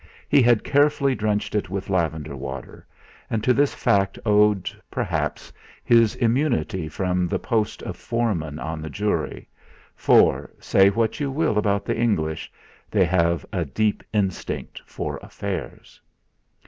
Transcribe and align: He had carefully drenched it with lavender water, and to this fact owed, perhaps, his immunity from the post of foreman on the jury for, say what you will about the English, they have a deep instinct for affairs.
He 0.27 0.41
had 0.41 0.63
carefully 0.63 1.13
drenched 1.13 1.53
it 1.53 1.69
with 1.69 1.87
lavender 1.87 2.35
water, 2.35 2.87
and 3.29 3.43
to 3.43 3.53
this 3.53 3.75
fact 3.75 4.17
owed, 4.25 4.67
perhaps, 4.89 5.53
his 5.83 6.15
immunity 6.15 6.89
from 6.89 7.27
the 7.27 7.37
post 7.37 7.83
of 7.83 7.95
foreman 7.95 8.57
on 8.57 8.81
the 8.81 8.89
jury 8.89 9.47
for, 9.95 10.49
say 10.59 10.89
what 10.89 11.19
you 11.19 11.29
will 11.29 11.55
about 11.55 11.85
the 11.85 11.95
English, 11.95 12.51
they 12.89 13.05
have 13.05 13.45
a 13.53 13.63
deep 13.63 14.01
instinct 14.11 14.81
for 14.87 15.19
affairs. 15.21 16.01